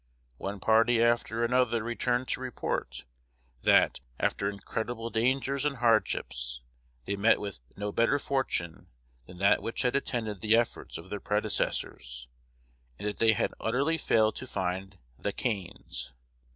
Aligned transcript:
One 0.39 0.59
party 0.59 0.99
after 0.99 1.43
another 1.45 1.83
returned 1.83 2.27
to 2.29 2.39
report, 2.41 3.05
that, 3.61 3.99
after 4.19 4.49
incredible 4.49 5.11
dangers 5.11 5.63
and 5.63 5.75
hardships, 5.75 6.59
they 7.05 7.11
had 7.11 7.19
met 7.19 7.39
with 7.39 7.59
no 7.77 7.91
better 7.91 8.17
fortune 8.17 8.87
than 9.27 9.37
that 9.37 9.61
which 9.61 9.83
had 9.83 9.95
attended 9.95 10.41
the 10.41 10.57
efforts 10.57 10.97
of 10.97 11.11
their 11.11 11.19
predecessors, 11.19 12.27
and 12.97 13.07
that 13.07 13.17
they 13.17 13.33
had 13.33 13.53
utterly 13.59 13.99
failed 13.99 14.35
to 14.37 14.47
find 14.47 14.97
the 15.19 15.31
"canes." 15.31 16.13